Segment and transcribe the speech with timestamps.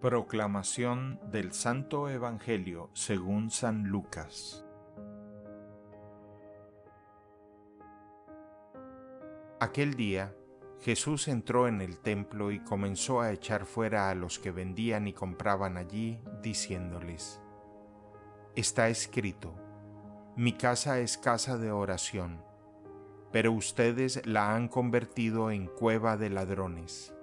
[0.00, 4.64] Proclamación del Santo Evangelio según San Lucas
[9.60, 10.34] Aquel día,
[10.80, 15.12] Jesús entró en el templo y comenzó a echar fuera a los que vendían y
[15.12, 17.42] compraban allí, diciéndoles,
[18.56, 19.54] Está escrito,
[20.34, 22.42] mi casa es casa de oración,
[23.32, 27.14] pero ustedes la han convertido en cueva de ladrones.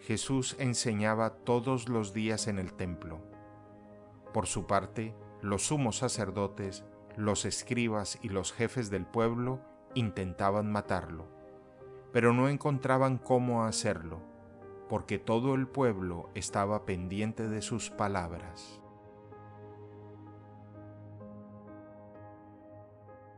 [0.00, 3.20] Jesús enseñaba todos los días en el templo.
[4.32, 6.84] Por su parte, los sumos sacerdotes,
[7.16, 9.60] los escribas y los jefes del pueblo
[9.94, 11.26] intentaban matarlo,
[12.12, 14.20] pero no encontraban cómo hacerlo,
[14.88, 18.80] porque todo el pueblo estaba pendiente de sus palabras.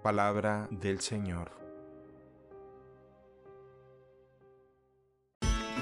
[0.02, 1.69] Palabra del Señor.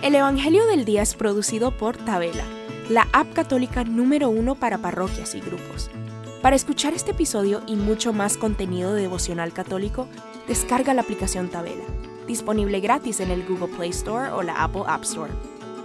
[0.01, 2.45] El Evangelio del Día es producido por Tabela,
[2.89, 5.91] la app católica número uno para parroquias y grupos.
[6.41, 10.06] Para escuchar este episodio y mucho más contenido devocional católico,
[10.47, 11.83] descarga la aplicación Tabela,
[12.28, 15.33] disponible gratis en el Google Play Store o la Apple App Store.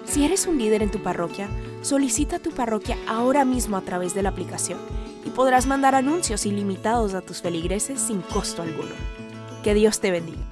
[0.05, 1.49] Si eres un líder en tu parroquia,
[1.81, 4.77] solicita tu parroquia ahora mismo a través de la aplicación
[5.25, 8.91] y podrás mandar anuncios ilimitados a tus feligreses sin costo alguno.
[9.63, 10.43] Que Dios te bendiga.